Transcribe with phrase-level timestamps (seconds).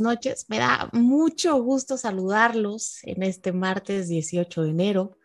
[0.00, 0.46] noches.
[0.48, 5.18] Me da mucho gusto saludarlos en este martes 18 de enero.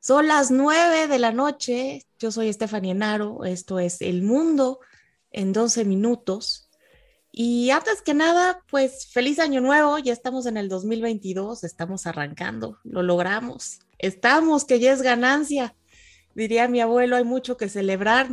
[0.00, 2.06] Son las 9 de la noche.
[2.18, 3.44] Yo soy Estefania Enaro.
[3.44, 4.80] Esto es El Mundo
[5.30, 6.68] en 12 minutos.
[7.30, 9.98] Y antes que nada, pues feliz año nuevo.
[9.98, 11.64] Ya estamos en el 2022.
[11.64, 12.78] Estamos arrancando.
[12.84, 13.78] Lo logramos.
[13.98, 15.74] Estamos, que ya es ganancia.
[16.34, 18.28] Diría mi abuelo, hay mucho que celebrar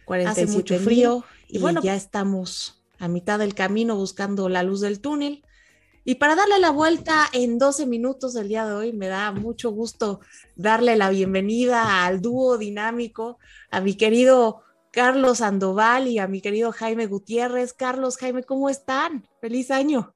[0.05, 4.81] 47 Hace mucho frío y, bueno, ya estamos a mitad del camino buscando la luz
[4.81, 5.43] del túnel.
[6.03, 9.69] Y para darle la vuelta en 12 minutos del día de hoy, me da mucho
[9.69, 10.19] gusto
[10.55, 13.37] darle la bienvenida al dúo dinámico,
[13.69, 17.71] a mi querido Carlos Sandoval y a mi querido Jaime Gutiérrez.
[17.71, 19.25] Carlos, Jaime, ¿cómo están?
[19.39, 20.13] Feliz año.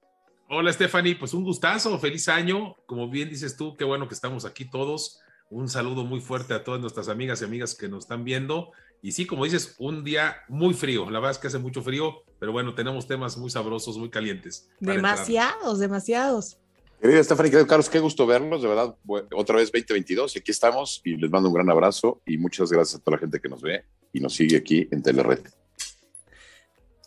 [0.49, 2.75] Hola Stephanie, pues un gustazo, feliz año.
[2.85, 5.21] Como bien dices tú, qué bueno que estamos aquí todos.
[5.49, 8.71] Un saludo muy fuerte a todas nuestras amigas y amigas que nos están viendo.
[9.01, 11.05] Y sí, como dices, un día muy frío.
[11.09, 14.69] La verdad es que hace mucho frío, pero bueno, tenemos temas muy sabrosos, muy calientes.
[14.81, 16.57] Demasiados, demasiados.
[16.99, 18.95] Querida Stephanie, querido Carlos, qué gusto verlos, de verdad,
[19.35, 22.99] otra vez 2022 y aquí estamos y les mando un gran abrazo y muchas gracias
[22.99, 23.85] a toda la gente que nos ve
[24.15, 25.41] y nos sigue aquí en Telered.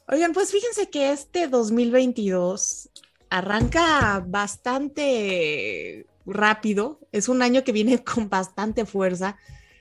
[0.09, 2.91] Oigan, pues fíjense que este 2022
[3.31, 9.39] arranca bastante rápido, es un año que viene con bastante fuerza.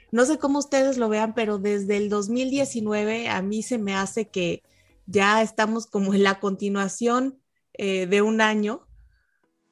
[0.10, 4.30] No sé cómo ustedes lo vean, pero desde el 2019 a mí se me hace
[4.30, 4.64] que
[5.06, 7.42] ya estamos como en la continuación
[7.74, 8.88] eh, de un año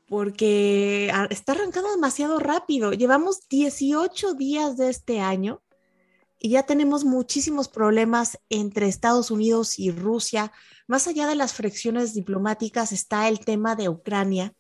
[0.09, 2.91] porque está arrancando demasiado rápido.
[2.91, 5.61] Llevamos 18 días de este año
[6.45, 10.51] y ya tenemos muchísimos problemas entre Estados Unidos y Rusia.
[10.85, 14.53] Más allá de las fricciones diplomáticas está el tema de Ucrania,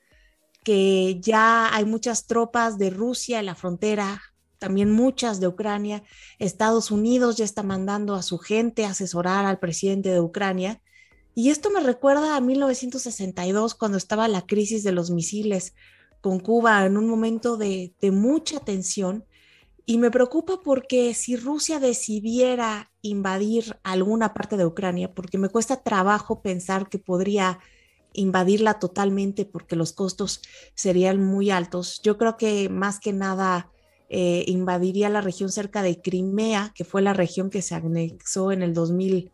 [0.63, 4.19] que ya hay muchas tropas de Rusia en la frontera,
[4.57, 6.01] también muchas de Ucrania.
[6.39, 10.81] Estados Unidos ya está mandando a su gente a asesorar al presidente de Ucrania.
[11.35, 15.75] Y esto me recuerda a 1962, cuando estaba la crisis de los misiles
[16.19, 19.23] con Cuba en un momento de, mucha tensión.
[19.85, 25.83] Y me preocupa porque si Rusia decidiera invadir alguna parte de Ucrania, porque me cuesta
[25.83, 27.59] trabajo pensar que podría
[28.13, 30.41] invadirla totalmente porque los costos
[30.73, 33.69] serían muy altos, yo creo que más que nada
[34.09, 38.63] eh, invadiría la región cerca de Crimea, que fue la región que se anexó en
[38.63, 39.31] el 2000.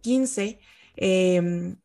[0.00, 0.58] 15,
[0.96, 1.76] em,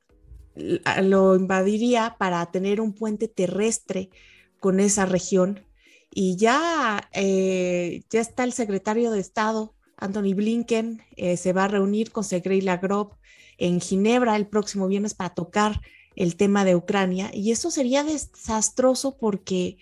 [1.02, 4.10] lo invadiría para tener un puente terrestre
[4.60, 5.66] con esa región.
[6.16, 11.68] Y ya, eh, ya está el secretario de Estado, Anthony Blinken, eh, se va a
[11.68, 13.18] reunir con Sergei Lavrov
[13.58, 15.82] en Ginebra el próximo viernes para tocar
[16.16, 17.32] el tema de Ucrania.
[17.34, 19.78] Y eso sería desastroso porque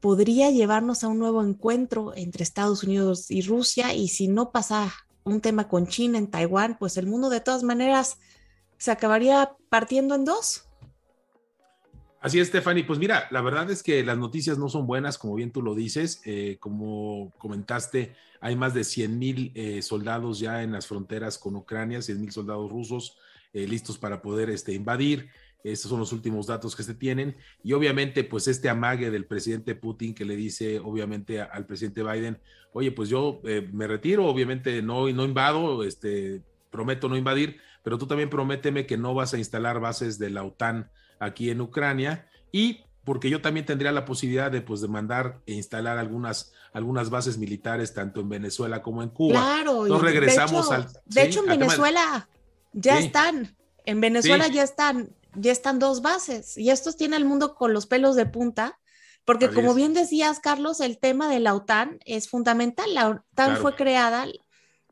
[0.00, 4.92] podría llevarnos a un nuevo encuentro entre Estados Unidos y Rusia y si no pasa
[5.24, 8.18] un tema con China en Taiwán, pues el mundo de todas maneras
[8.78, 10.65] se acabaría partiendo en dos.
[12.20, 12.84] Así es, Stephanie.
[12.84, 15.74] Pues mira, la verdad es que las noticias no son buenas, como bien tú lo
[15.74, 16.22] dices.
[16.24, 21.54] Eh, como comentaste, hay más de 100 mil eh, soldados ya en las fronteras con
[21.56, 23.18] Ucrania, 100 mil soldados rusos
[23.52, 25.28] eh, listos para poder este, invadir.
[25.62, 27.36] Estos son los últimos datos que se tienen.
[27.62, 32.38] Y obviamente, pues este amague del presidente Putin que le dice, obviamente, al presidente Biden,
[32.72, 33.40] oye, pues yo
[33.72, 38.96] me retiro, obviamente no, no invado, este, prometo no invadir, pero tú también prométeme que
[38.96, 43.64] no vas a instalar bases de la OTAN aquí en Ucrania y porque yo también
[43.64, 48.28] tendría la posibilidad de, pues, de mandar e instalar algunas, algunas bases militares tanto en
[48.28, 49.34] Venezuela como en Cuba.
[49.34, 50.88] Claro, Nos regresamos al...
[51.04, 52.28] De hecho, en Venezuela
[52.72, 57.54] ya están, en Venezuela ya están ya están dos bases y estos tiene el mundo
[57.54, 58.78] con los pelos de punta,
[59.24, 62.94] porque como bien decías, Carlos, el tema de la OTAN es fundamental.
[62.94, 64.26] La OTAN fue creada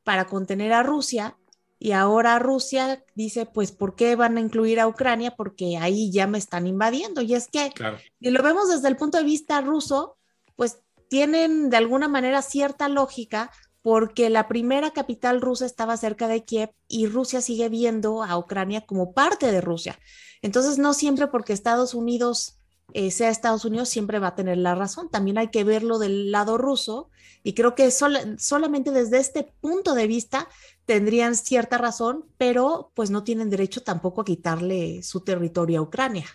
[0.02, 1.36] para contener a Rusia
[1.84, 5.36] y ahora Rusia dice, pues, ¿por qué van a incluir a Ucrania?
[5.36, 7.20] Porque ahí ya me están invadiendo.
[7.20, 7.72] Y es que,
[8.20, 10.16] y lo vemos desde el punto de vista ruso,
[10.56, 10.78] pues
[11.10, 13.50] tienen de alguna manera cierta lógica,
[13.82, 18.86] porque la primera capital rusa estaba cerca de Kiev y Rusia sigue viendo a Ucrania
[18.86, 19.98] como parte de Rusia.
[20.40, 24.74] Entonces, no siempre porque Estados Unidos eh, sea Estados Unidos, siempre va a tener la
[24.74, 25.08] razón.
[25.10, 27.10] También hay que verlo del lado ruso
[27.42, 30.48] y creo que solamente desde este punto de vista
[30.86, 36.26] tendrían cierta razón, pero pues no tienen derecho tampoco a quitarle su territorio a Ucrania.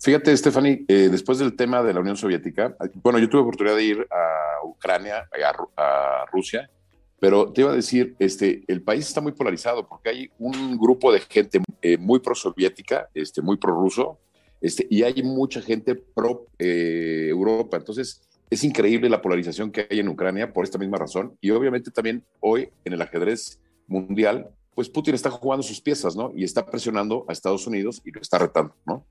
[0.00, 3.84] Fíjate, Stephanie, eh, después del tema de la Unión Soviética, bueno, yo tuve oportunidad de
[3.84, 5.28] ir a Ucrania,
[5.76, 6.70] a, Rusia,
[7.18, 11.12] pero te iba a decir, este, el país está muy polarizado porque hay un grupo
[11.12, 14.18] de gente eh, muy pro-soviética, este, muy pro-ruso,
[14.60, 17.76] este, y hay mucha gente pro eh, Europa.
[17.76, 21.36] Entonces, es increíble la polarización que hay en Ucrania por esta misma razón.
[21.40, 26.32] Y obviamente también hoy en el ajedrez mundial, pues Putin está jugando sus piezas, ¿no?
[26.34, 29.06] Y está presionando a Estados Unidos y lo está retando, ¿no?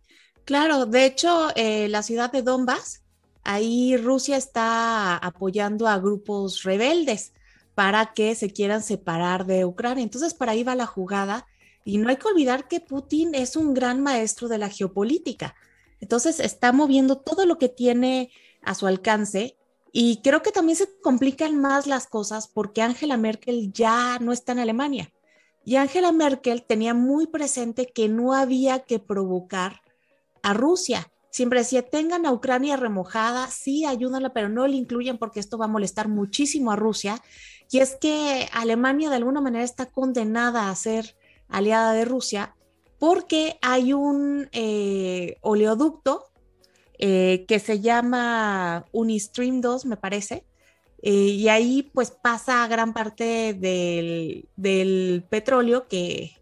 [0.45, 3.03] Claro, de hecho, eh, la ciudad de Donbass,
[3.43, 7.33] ahí Rusia está apoyando a grupos rebeldes
[7.75, 10.03] para que se quieran separar de Ucrania.
[10.03, 11.45] Entonces, para ahí va la jugada
[11.83, 15.55] y no hay que olvidar que Putin es un gran maestro de la geopolítica.
[15.99, 18.31] Entonces está moviendo todo lo que tiene
[18.61, 19.57] a su alcance
[19.91, 24.51] y creo que también se complican más las cosas porque Angela Merkel ya no está
[24.51, 25.11] en Alemania.
[25.65, 29.81] Y Angela Merkel tenía muy presente que no había que provocar
[30.41, 31.11] a Rusia.
[31.31, 35.65] Siempre decía, tengan a Ucrania remojada, sí, ayúdala, pero no le incluyan porque esto va
[35.65, 37.21] a molestar muchísimo a Rusia.
[37.69, 41.15] Y es que Alemania de alguna manera está condenada a ser
[41.49, 42.55] aliada de Rusia,
[42.99, 46.29] porque hay un eh, oleoducto
[46.97, 50.45] eh, que se llama Unistream 2, me parece,
[51.01, 56.35] eh, y ahí pues pasa gran parte del, petróleo que,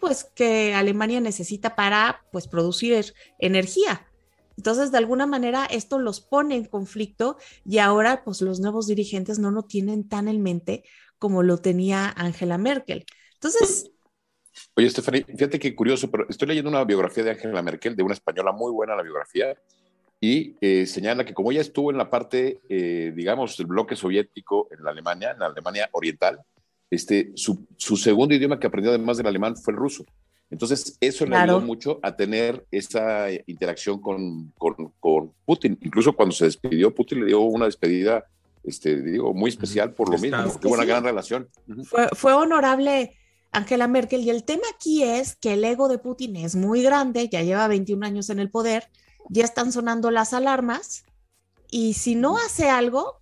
[0.00, 4.06] pues que Alemania necesita para pues producir energía.
[4.56, 9.40] Entonces, de alguna manera, esto los pone en conflicto y ahora, pues, los nuevos dirigentes
[9.40, 10.84] no lo tienen tan en mente
[11.18, 13.04] como lo tenía Angela Merkel.
[13.32, 13.90] Entonces,
[14.76, 18.14] Oye, Stephanie, fíjate qué curioso, pero estoy leyendo una biografía de Angela Merkel, de una
[18.14, 19.56] española muy buena la biografía,
[20.20, 24.68] y eh, señala que como ella estuvo en la parte, eh, digamos, del bloque soviético
[24.70, 26.40] en la Alemania, en la Alemania oriental,
[26.90, 30.04] este, su, su, segundo idioma que aprendió además del alemán fue el ruso.
[30.50, 35.76] Entonces, eso le ayudó mucho a tener esa interacción con, con, con, Putin.
[35.82, 38.24] Incluso cuando se despidió, Putin le dio una despedida,
[38.62, 41.48] este, digo, muy especial por lo mismo, porque hubo una gran relación.
[41.84, 43.16] Fue, fue honorable
[43.54, 44.22] Angela Merkel.
[44.22, 47.68] Y el tema aquí es que el ego de Putin es muy grande, ya lleva
[47.68, 48.90] 21 años en el poder,
[49.30, 51.04] ya están sonando las alarmas
[51.70, 53.20] y si no hace algo,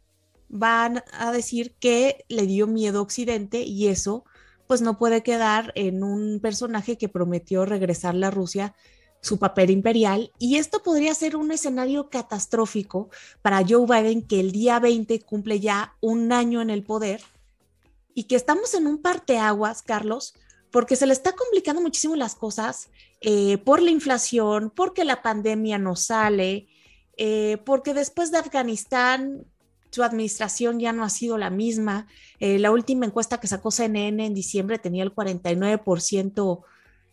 [0.49, 4.25] van a decir que le dio miedo a Occidente y eso
[4.67, 8.75] pues no puede quedar en un personaje que prometió regresarle a Rusia
[9.21, 13.09] su papel imperial y esto podría ser un escenario catastrófico
[13.41, 17.23] para Joe Biden que el día 20 cumple ya un año en el poder
[18.15, 20.35] y que estamos en un parteaguas, Carlos,
[20.71, 22.91] porque se le está complicando muchísimo las cosas
[23.21, 26.67] eh, por la inflación, porque la pandemia no sale,
[27.17, 29.47] eh, porque después de Afganistán
[29.91, 32.07] su administración ya no ha sido la misma.
[32.41, 36.63] Eh, la última encuesta que sacó CNN en diciembre tenía el 49%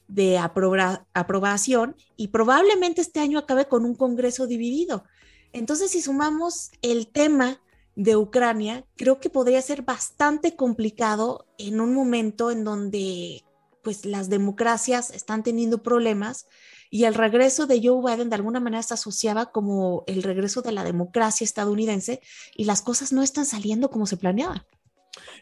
[0.07, 5.03] de aprobación y probablemente este año acabe con un Congreso dividido.
[5.51, 7.61] Entonces, si sumamos el tema
[7.99, 13.43] de Ucrania, creo que podría ser bastante complicado en un momento en donde
[13.83, 16.47] pues las democracias están teniendo problemas
[16.89, 20.71] y el regreso de Joe Biden de alguna manera se asociaba como el regreso de
[20.71, 22.21] la democracia estadounidense
[22.55, 24.65] y las cosas no están saliendo como se planeaba.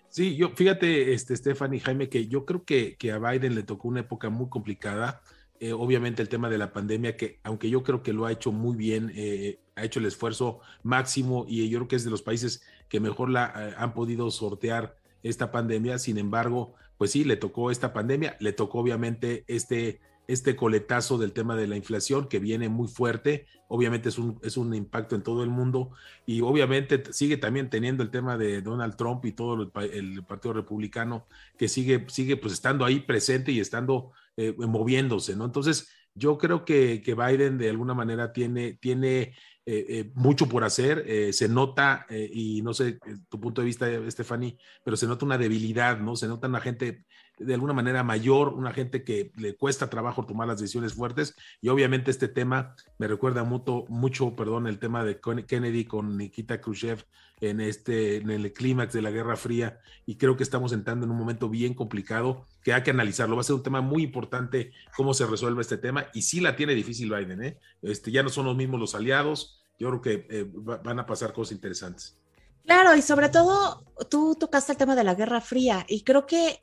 [0.10, 3.88] Sí, yo fíjate, este, Stephanie Jaime, que yo creo que, que a Biden le tocó
[3.88, 5.22] una época muy complicada
[5.60, 8.52] eh, obviamente el tema de la pandemia, que aunque yo creo que lo ha hecho
[8.52, 12.22] muy bien, eh, ha hecho el esfuerzo máximo y yo creo que es de los
[12.22, 16.00] países que mejor la eh, han podido sortear esta pandemia.
[16.00, 21.31] Sin embargo, pues sí, le tocó esta pandemia, le tocó obviamente este, este coletazo del
[21.31, 23.46] tema de la inflación que viene muy fuerte.
[23.67, 25.91] Obviamente es un, es un impacto en todo el mundo
[26.25, 30.53] y obviamente sigue también teniendo el tema de Donald Trump y todo el, el Partido
[30.53, 35.46] Republicano que sigue, sigue pues estando ahí presente y estando eh, moviéndose, ¿no?
[35.46, 40.64] Entonces, yo creo que, que, Biden de alguna manera tiene, tiene eh, eh, mucho por
[40.64, 45.38] hacer, se nota, y no sé tu punto de vista, Stephanie, pero se nota una
[45.38, 46.16] debilidad, ¿no?
[46.16, 47.06] Se nota una gente
[47.38, 51.70] de alguna manera mayor, una gente que le cuesta trabajo tomar las decisiones fuertes, y
[51.70, 57.06] obviamente este tema me recuerda mucho, mucho perdón, el tema de Kennedy con Nikita Khrushchev
[57.39, 61.12] en, este, en el clímax de la Guerra Fría, y creo que estamos entrando en
[61.12, 63.36] un momento bien complicado que hay que analizarlo.
[63.36, 66.56] Va a ser un tema muy importante cómo se resuelve este tema y sí la
[66.56, 67.44] tiene difícil Biden.
[67.44, 67.58] ¿eh?
[67.82, 69.63] Este, ya no son los mismos los aliados.
[69.79, 72.17] Yo creo que eh, van a pasar cosas interesantes.
[72.65, 76.62] Claro, y sobre todo tú tocaste el tema de la Guerra Fría y creo que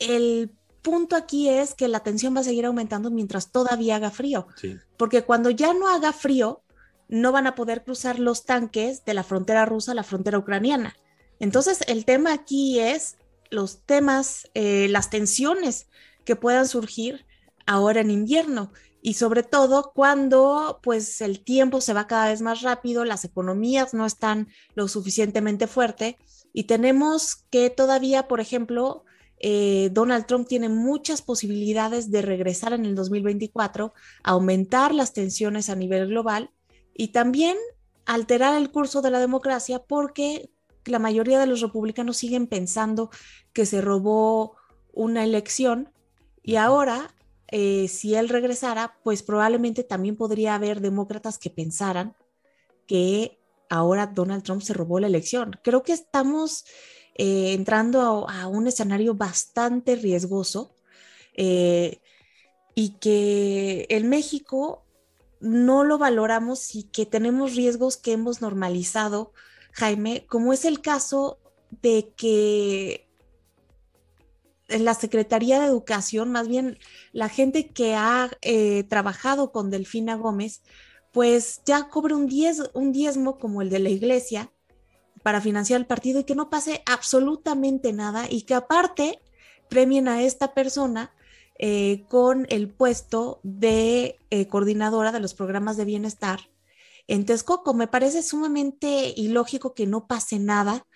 [0.00, 0.50] el
[0.82, 4.46] punto aquí es que la tensión va a seguir aumentando mientras todavía haga frío.
[4.96, 6.62] Porque cuando ya no haga frío,
[7.08, 10.96] no van a poder cruzar los tanques de la frontera rusa a la frontera ucraniana.
[11.38, 13.16] Entonces, el tema aquí es
[13.50, 15.88] los temas, eh, las tensiones
[16.24, 17.26] que puedan surgir
[17.66, 22.62] ahora en invierno y sobre todo cuando pues el tiempo se va cada vez más
[22.62, 26.18] rápido, las economías no están lo suficientemente fuerte
[26.52, 29.04] y tenemos que todavía, por ejemplo,
[29.40, 35.76] eh, Donald Trump tiene muchas posibilidades de regresar en el 2024, aumentar las tensiones a
[35.76, 36.50] nivel global
[36.94, 37.56] y también
[38.04, 40.50] alterar el curso de la democracia porque
[40.84, 43.10] la mayoría de los republicanos siguen pensando
[43.54, 44.56] que se robó
[44.92, 45.90] una elección
[46.42, 47.14] y ahora
[47.48, 52.14] eh, si él regresara, pues probablemente también podría haber demócratas que pensaran
[52.86, 55.58] que ahora Donald Trump se robó la elección.
[55.64, 56.64] Creo que estamos
[57.14, 60.74] eh, entrando a, un escenario bastante riesgoso
[61.34, 62.00] eh,
[62.74, 64.84] y que en México
[65.40, 69.32] no lo valoramos y que tenemos riesgos que hemos normalizado,
[69.72, 71.38] Jaime, como es el caso
[71.82, 73.08] de que
[74.68, 76.78] en la Secretaría de Educación, más bien
[77.12, 80.62] la gente que ha eh, trabajado con Delfina Gómez,
[81.12, 82.28] pues ya cobre un,
[82.74, 84.52] un diezmo como el de la iglesia
[85.22, 89.20] para financiar el partido y que no pase absolutamente nada y que aparte
[89.68, 91.12] premien a esta persona
[91.58, 96.40] eh, con el puesto de eh, coordinadora de los programas de bienestar
[97.06, 97.74] en Texcoco.
[97.74, 100.86] Me parece sumamente ilógico que no pase nada,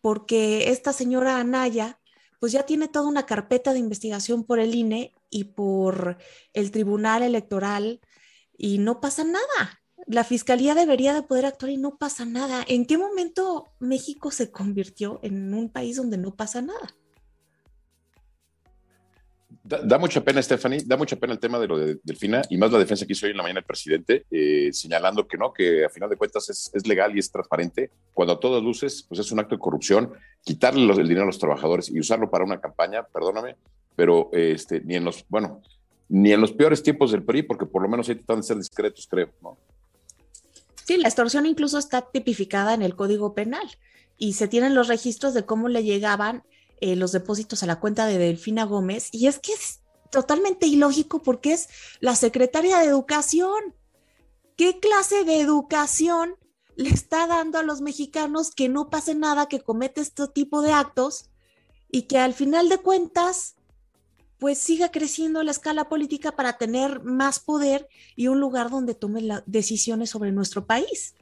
[0.00, 2.00] porque esta señora Anaya
[2.40, 6.16] pues ya tiene toda una carpeta de investigación por el INE y por
[6.54, 8.00] el Tribunal Electoral
[8.56, 9.79] y no pasa nada.
[10.06, 12.64] La fiscalía debería de poder actuar y no pasa nada.
[12.66, 16.94] ¿En qué momento México se convirtió en un país donde no pasa nada?
[19.62, 22.72] Da, mucha pena, Stephanie, da mucha pena el tema de lo de Delfina y más
[22.72, 25.84] la defensa que hizo hoy en la mañana el presidente, eh, señalando que no, que
[25.84, 27.90] a final de cuentas es, legal y es transparente.
[28.12, 31.38] Cuando a todas luces, pues es un acto de corrupción, quitarle el dinero a los
[31.38, 33.56] trabajadores y usarlo para una campaña, perdóname,
[33.94, 35.62] pero este, ni en los, bueno,
[36.08, 38.56] ni en los peores tiempos del PRI, porque por lo menos ahí tratan de ser
[38.56, 39.56] discretos, creo, ¿no?
[40.90, 43.78] Sí, la extorsión incluso está tipificada en el Código Penal
[44.18, 46.42] y se tienen los registros de cómo le llegaban
[46.80, 49.08] eh, los depósitos a la cuenta de Delfina Gómez.
[49.12, 51.68] Y es que es totalmente ilógico porque es
[52.00, 53.76] la secretaria de Educación.
[54.56, 56.34] ¿Qué clase de educación
[56.74, 60.72] le está dando a los mexicanos que no pase nada, que comete este tipo de
[60.72, 61.30] actos
[61.88, 63.54] y que al final de cuentas
[64.40, 69.20] pues siga creciendo la escala política para tener más poder y un lugar donde tome
[69.20, 71.14] las decisiones sobre nuestro país.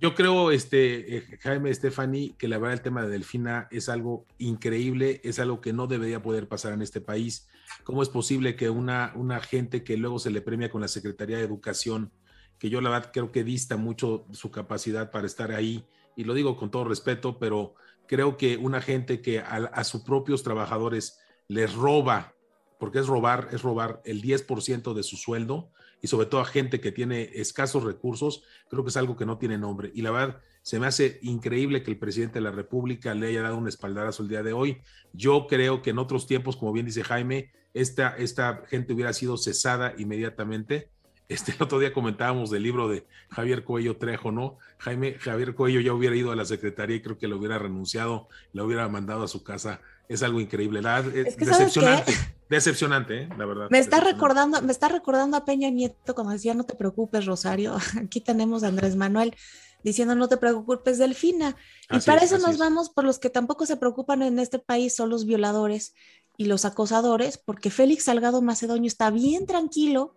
[0.00, 4.24] Yo creo, este, eh, Jaime Stephanie, que la verdad el tema de Delfina es algo
[4.38, 7.48] increíble, es algo que no debería poder pasar en este país.
[7.84, 11.36] ¿Cómo es posible que una, una gente que luego se le premia con la Secretaría
[11.36, 12.12] de Educación,
[12.58, 15.84] que yo la verdad creo que dista mucho su capacidad para estar ahí,
[16.16, 17.74] y lo digo con todo respeto, pero
[18.06, 21.19] creo que una gente que a, a sus propios trabajadores
[21.50, 22.36] les roba,
[22.78, 26.80] porque es robar, es robar el 10% de su sueldo, y sobre todo a gente
[26.80, 29.90] que tiene escasos recursos, creo que es algo que no tiene nombre.
[29.92, 33.42] Y la verdad, se me hace increíble que el presidente de la República le haya
[33.42, 34.80] dado un espaldarazo el día de hoy.
[35.12, 39.36] Yo creo que en otros tiempos, como bien dice Jaime, esta, esta gente hubiera sido
[39.36, 40.88] cesada inmediatamente.
[41.28, 44.58] Este otro día comentábamos del libro de Javier Cuello Trejo, ¿no?
[44.78, 48.28] Jaime, Javier Cuello ya hubiera ido a la secretaría y creo que lo hubiera renunciado,
[48.52, 50.82] lo hubiera mandado a su casa es algo increíble.
[50.82, 52.12] La, es, decepcionante,
[52.48, 53.28] decepcionante, ¿eh?
[53.38, 53.68] la verdad.
[53.70, 57.78] Me está recordando, me está recordando a Peña Nieto cuando decía no te preocupes, Rosario.
[58.02, 59.36] Aquí tenemos a Andrés Manuel
[59.84, 61.54] diciendo no te preocupes, Delfina.
[61.90, 65.10] Y para eso nos vamos por los que tampoco se preocupan en este país, son
[65.10, 65.94] los violadores
[66.36, 70.16] y los acosadores, porque Félix Salgado Macedonio está bien tranquilo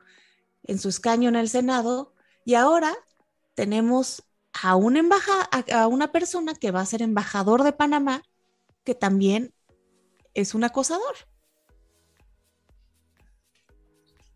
[0.63, 2.95] en su escaño en el Senado y ahora
[3.53, 4.23] tenemos
[4.59, 5.33] a una, embaja,
[5.71, 8.23] a una persona que va a ser embajador de Panamá
[8.83, 9.53] que también
[10.33, 11.15] es un acosador.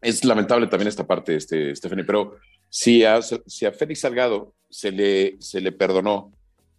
[0.01, 2.35] Es lamentable también esta parte, este, Stephanie, pero
[2.69, 6.31] si a, si a Félix Salgado se le, se le perdonó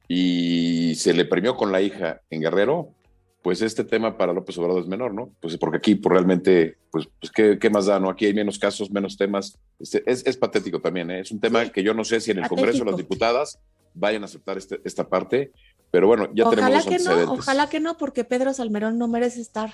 [0.07, 2.95] y se le premió con la hija en Guerrero,
[3.43, 5.33] pues este tema para López Obrador es menor, ¿no?
[5.41, 8.11] Pues porque aquí pues, realmente, pues, pues ¿qué, más da, no?
[8.11, 9.59] Aquí hay menos casos, menos temas.
[9.79, 11.21] Este, es, patético también, ¿eh?
[11.21, 13.59] Es un tema que yo no sé si en el Congreso las diputadas
[13.95, 15.53] vayan a aceptar este, esta parte,
[15.91, 19.73] pero bueno, ya tenemos que no, ojalá que no, porque Pedro Salmerón no merece estar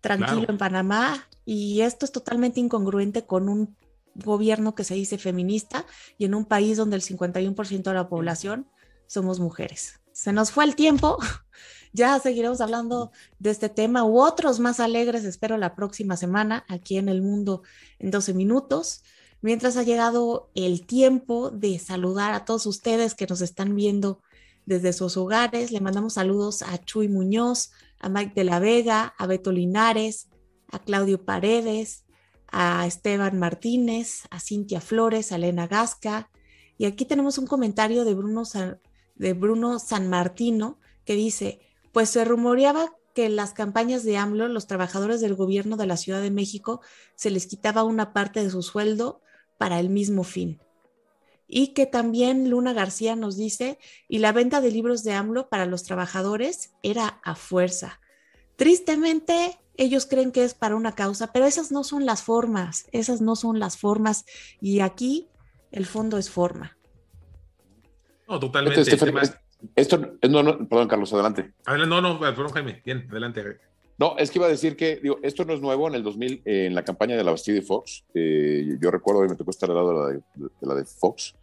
[0.00, 3.76] tranquilo en Panamá y esto es totalmente incongruente con un
[4.14, 5.84] gobierno que se dice feminista
[6.18, 8.68] y en un país donde el 51% de la población
[9.06, 10.00] somos mujeres.
[10.12, 11.18] Se nos fue el tiempo.
[11.92, 16.98] Ya seguiremos hablando de este tema u otros más alegres, espero la próxima semana, aquí
[16.98, 17.62] en El Mundo
[17.98, 19.02] en 12 minutos.
[19.40, 24.20] Mientras ha llegado el tiempo de saludar a todos ustedes que nos están viendo
[24.66, 27.70] desde sus hogares, le mandamos saludos a Chuy Muñoz,
[28.00, 30.28] a Mike de la Vega, a Beto Linares,
[30.68, 32.04] a Claudio Paredes,
[32.48, 36.30] a Esteban Martínez, a Cintia Flores, a Elena Gasca.
[36.76, 38.80] Y aquí tenemos un comentario de Bruno San,
[39.14, 41.60] de Bruno San Martino que dice,
[41.92, 45.96] pues se rumoreaba que en las campañas de AMLO los trabajadores del gobierno de la
[45.96, 46.82] Ciudad de México
[47.14, 49.22] se les quitaba una parte de su sueldo
[49.56, 50.60] para el mismo fin.
[51.48, 55.66] Y que también Luna García nos dice, y la venta de libros de AMLO para
[55.66, 58.00] los trabajadores era a fuerza.
[58.56, 63.20] Tristemente, ellos creen que es para una causa, pero esas no son las formas, esas
[63.20, 64.24] no son las formas.
[64.60, 65.28] Y aquí
[65.70, 66.76] el fondo es forma.
[68.28, 68.80] No, totalmente.
[68.80, 68.96] Este,
[69.74, 69.98] esto,
[70.28, 71.52] no, no, perdón, Carlos, adelante.
[71.66, 73.58] No, no, perdón, Jaime, bien, adelante.
[73.98, 76.42] No, es que iba a decir que, digo, esto no es nuevo en el 2000,
[76.44, 78.04] en la campaña de la Bastille de Fox.
[78.12, 80.20] Eh, yo recuerdo, y me tocó estar al lado de
[80.60, 81.34] la de, Fox.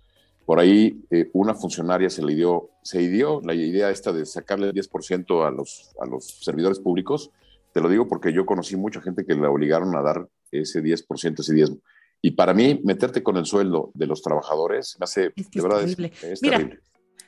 [0.46, 4.68] Por ahí, eh, una funcionaria se le dio, se dio la idea esta de sacarle
[4.68, 7.32] el 10% a los, a los servidores públicos.
[7.74, 11.40] Te lo digo porque yo conocí mucha gente que le obligaron a dar ese 10%,
[11.40, 11.78] ese diezmo.
[12.22, 16.40] Y para mí, meterte con el sueldo de los trabajadores me hace, de verdad, es,
[16.40, 16.80] terrible.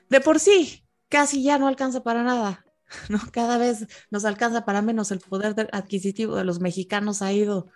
[0.09, 2.64] De por sí, casi ya no alcanza para nada.
[3.09, 3.19] ¿no?
[3.31, 7.67] Cada vez nos alcanza para menos el poder adquisitivo de los mexicanos ha ido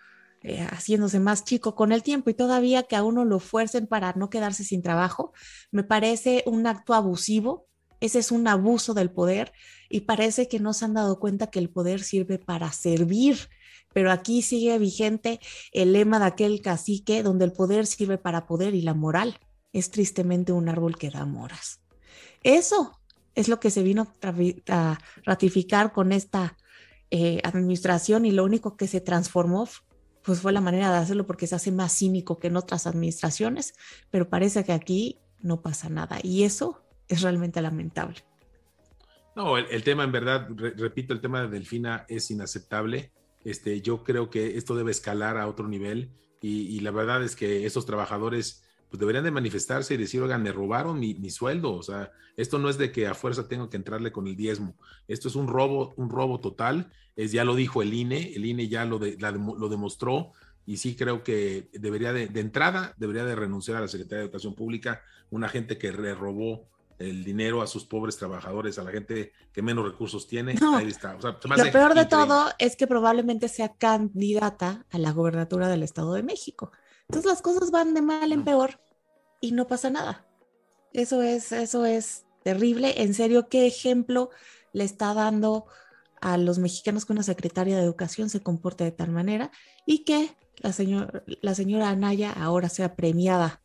[0.41, 4.13] eh, haciéndose más chico con el tiempo y todavía que a uno lo fuercen para
[4.13, 5.33] no quedarse sin trabajo,
[5.71, 7.67] me parece un acto abusivo.
[8.01, 9.51] Ese es un abuso del poder
[9.89, 13.49] y parece que no se han dado cuenta que el poder sirve para servir.
[13.91, 15.41] Pero aquí sigue vigente
[15.73, 19.37] el lema de aquel cacique donde el poder sirve para poder y la moral
[19.73, 21.81] es tristemente un árbol que da moras.
[22.43, 22.98] Eso
[23.35, 24.13] es lo que se vino
[24.69, 26.57] a ratificar con esta
[27.11, 29.67] eh, administración y lo único que se transformó
[30.23, 33.73] pues fue la manera de hacerlo porque se hace más cínico que en otras administraciones,
[34.11, 38.17] pero parece que aquí no pasa nada y eso es realmente lamentable.
[39.35, 43.11] No, el, tema en verdad, repito, el tema de Delfina es inaceptable.
[43.43, 46.11] Este, yo creo que esto debe escalar a otro nivel
[46.41, 50.41] y, y la verdad es que esos trabajadores pues deberían de manifestarse y decir, oigan,
[50.41, 51.73] me robaron mi, sueldo.
[51.73, 54.75] O sea, esto no es de que a fuerza tengo que entrarle con el diezmo.
[55.07, 56.91] Esto es un robo, un robo total.
[57.15, 60.31] Es, ya lo dijo el INE, el INE ya lo, lo demostró
[60.65, 64.25] y sí creo que debería de, de, entrada, debería de renunciar a la Secretaría de
[64.25, 66.67] Educación Pública, una gente que le robó
[66.99, 70.55] el dinero a sus pobres trabajadores, a la gente que menos recursos tiene.
[70.75, 71.17] Ahí está.
[71.17, 76.23] lo peor de todo es que probablemente sea candidata a la gobernatura del Estado de
[76.23, 76.71] México.
[77.09, 78.79] Entonces las cosas van de mal en peor
[79.41, 80.27] y no pasa nada.
[80.93, 83.01] Eso es, eso es terrible.
[83.01, 84.29] En serio, ¿qué ejemplo
[84.73, 85.65] le está dando
[86.21, 89.51] a los mexicanos que una secretaria de educación se comporte de tal manera
[89.87, 93.61] y que la, señor, la señora Anaya ahora sea premiada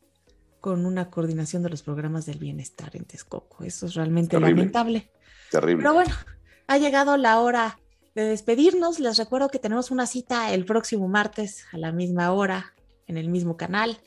[0.59, 3.63] con una coordinación de los programas del bienestar en Texcoco?
[3.63, 5.11] Eso es realmente lamentable.
[5.51, 5.83] Terrible.
[5.83, 6.15] Pero bueno,
[6.65, 7.77] ha llegado la hora
[8.15, 8.99] de despedirnos.
[8.99, 12.74] Les recuerdo que tenemos una cita el próximo martes a la misma hora
[13.07, 13.99] en el mismo canal.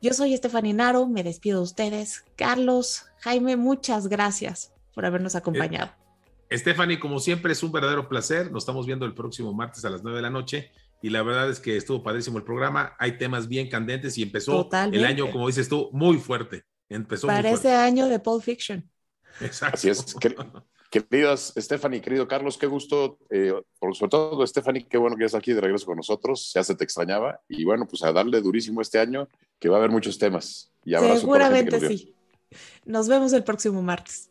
[0.00, 2.24] Yo soy Estefanía Naro, me despido de ustedes.
[2.36, 5.92] Carlos, Jaime, muchas gracias por habernos acompañado.
[6.50, 8.52] Eh, Stephanie, como siempre, es un verdadero placer.
[8.52, 10.70] Nos estamos viendo el próximo martes a las 9 de la noche.
[11.02, 12.94] Y la verdad es que estuvo padrísimo el programa.
[12.98, 16.64] Hay temas bien candentes y empezó el año, como dices tú, muy fuerte.
[16.88, 18.90] Empezó Parece año de Pulp Fiction.
[19.40, 19.76] Exacto.
[19.76, 20.16] Así es.
[20.94, 25.40] Queridas Stephanie, querido Carlos, qué gusto, eh, por sobre todo Stephanie, qué bueno que estás
[25.40, 28.80] aquí de regreso con nosotros, ya se te extrañaba y bueno, pues a darle durísimo
[28.80, 29.26] este año,
[29.58, 30.70] que va a haber muchos temas.
[30.84, 32.14] Y Seguramente sí.
[32.84, 34.30] Nos vemos el próximo martes.